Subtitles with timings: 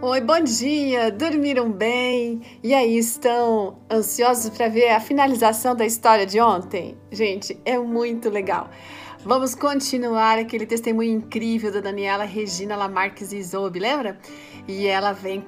[0.00, 1.10] Oi, bom dia!
[1.10, 2.40] Dormiram bem?
[2.62, 6.96] E aí, estão ansiosos para ver a finalização da história de ontem?
[7.10, 8.70] Gente, é muito legal.
[9.24, 14.16] Vamos continuar aquele testemunho incrível da Daniela Regina Lamarques Isobe, lembra?
[14.68, 15.44] E ela vem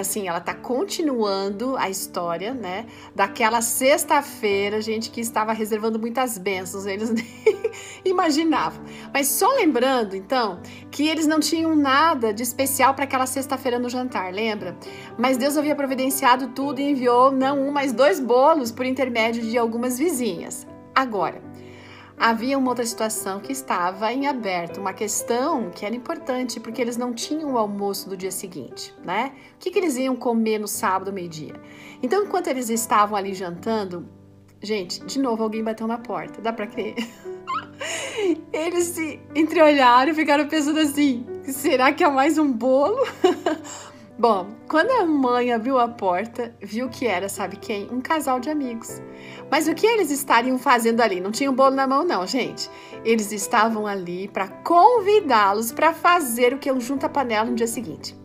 [0.00, 2.86] assim, ela tá continuando a história, né?
[3.14, 7.26] Daquela sexta-feira, gente que estava reservando muitas bênçãos, eles nem
[8.04, 8.82] imaginavam.
[9.12, 10.60] Mas só lembrando, então,
[10.90, 14.76] que eles não tinham nada de especial para aquela sexta-feira no jantar, lembra?
[15.18, 19.58] Mas Deus havia providenciado tudo e enviou não um, mas dois bolos por intermédio de
[19.58, 20.66] algumas vizinhas.
[20.94, 21.42] Agora,
[22.18, 26.96] havia uma outra situação que estava em aberto, uma questão que era importante, porque eles
[26.96, 29.32] não tinham o almoço do dia seguinte, né?
[29.54, 31.54] O que, que eles iam comer no sábado, meio-dia?
[32.02, 34.08] Então, enquanto eles estavam ali jantando,
[34.60, 36.94] gente, de novo alguém bateu na porta, dá pra crer?
[38.52, 43.04] Eles se entreolharam e ficaram pensando assim: será que é mais um bolo?
[44.22, 47.88] Bom, quando a mãe abriu a porta, viu que era, sabe quem?
[47.90, 49.02] Um casal de amigos.
[49.50, 51.20] Mas o que eles estariam fazendo ali?
[51.20, 52.70] Não tinha um bolo na mão, não, gente.
[53.04, 58.16] Eles estavam ali para convidá-los para fazer o que é um junta-panela no dia seguinte.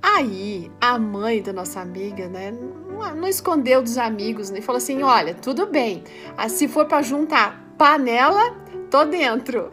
[0.00, 4.78] Aí, a mãe da nossa amiga, né, não, não escondeu dos amigos, né, e falou
[4.78, 6.04] assim: olha, tudo bem,
[6.36, 8.56] ah, se for para juntar panela,
[8.88, 9.72] tô dentro.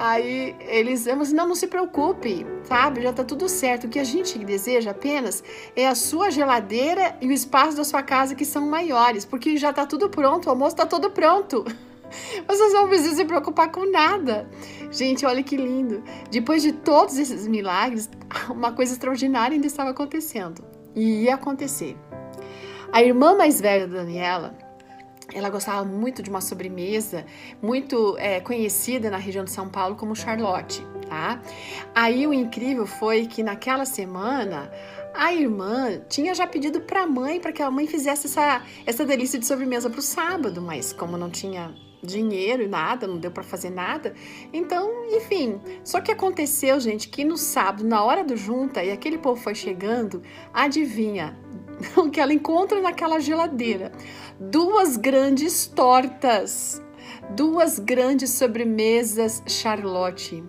[0.00, 3.02] Aí eles mas não, não se preocupe, sabe?
[3.02, 3.84] Já tá tudo certo.
[3.84, 5.44] O que a gente deseja apenas
[5.76, 9.74] é a sua geladeira e o espaço da sua casa que são maiores, porque já
[9.74, 11.66] tá tudo pronto, o almoço tá todo pronto.
[12.48, 14.48] Vocês não precisam se preocupar com nada.
[14.90, 16.02] Gente, olha que lindo.
[16.30, 18.08] Depois de todos esses milagres,
[18.48, 20.64] uma coisa extraordinária ainda estava acontecendo.
[20.96, 21.94] E ia acontecer.
[22.90, 24.56] A irmã mais velha da Daniela,
[25.34, 27.24] ela gostava muito de uma sobremesa
[27.62, 31.40] muito é, conhecida na região de São Paulo como Charlotte, tá?
[31.94, 34.70] Aí o incrível foi que naquela semana
[35.14, 39.04] a irmã tinha já pedido para a mãe para que a mãe fizesse essa, essa
[39.04, 43.30] delícia de sobremesa para o sábado, mas como não tinha dinheiro e nada, não deu
[43.30, 44.14] para fazer nada.
[44.52, 49.18] Então, enfim, só que aconteceu, gente, que no sábado, na hora do junta, e aquele
[49.18, 51.38] povo foi chegando, adivinha,
[52.12, 53.92] que ela encontra naquela geladeira.
[54.38, 56.82] Duas grandes tortas,
[57.36, 60.42] duas grandes sobremesas Charlotte.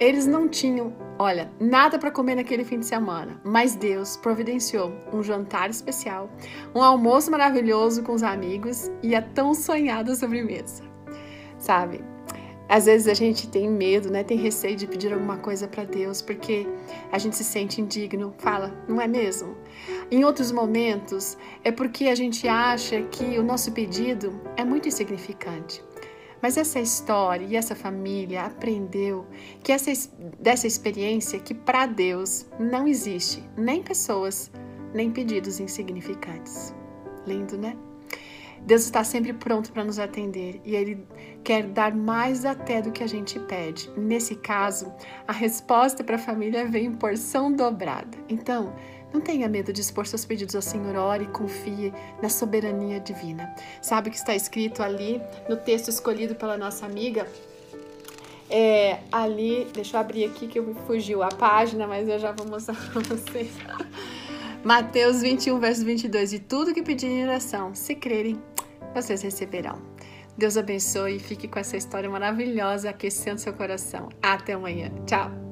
[0.00, 5.24] Eles não tinham, olha, nada para comer naquele fim de semana, mas Deus providenciou um
[5.24, 6.30] jantar especial,
[6.72, 10.84] um almoço maravilhoso com os amigos e a tão sonhada sobremesa.
[11.58, 12.00] Sabe?
[12.68, 14.22] Às vezes a gente tem medo, né?
[14.22, 16.66] Tem receio de pedir alguma coisa para Deus porque
[17.10, 18.34] a gente se sente indigno.
[18.38, 19.56] Fala, não é mesmo?
[20.10, 25.82] Em outros momentos é porque a gente acha que o nosso pedido é muito insignificante.
[26.42, 29.26] Mas essa história e essa família aprendeu
[29.62, 29.90] que essa,
[30.38, 34.50] dessa experiência que para Deus não existe nem pessoas,
[34.94, 36.74] nem pedidos insignificantes.
[37.26, 37.76] Lindo, né?
[38.64, 41.06] Deus está sempre pronto para nos atender e Ele
[41.42, 43.90] quer dar mais até do que a gente pede.
[43.96, 44.92] Nesse caso,
[45.26, 48.18] a resposta para a família vem em porção dobrada.
[48.28, 48.74] Então,
[49.12, 53.54] não tenha medo de expor seus pedidos ao Senhor, ore e confie na soberania divina.
[53.80, 57.26] Sabe o que está escrito ali no texto escolhido pela nossa amiga?
[58.50, 62.46] É, ali, deixa eu abrir aqui que eu fugiu a página, mas eu já vou
[62.46, 63.50] mostrar para vocês.
[64.64, 66.32] Mateus 21, verso 22.
[66.32, 68.40] E tudo que pedirem em oração, se crerem,
[68.94, 69.80] vocês receberão.
[70.36, 74.08] Deus abençoe e fique com essa história maravilhosa aquecendo seu coração.
[74.22, 74.90] Até amanhã.
[75.04, 75.47] Tchau!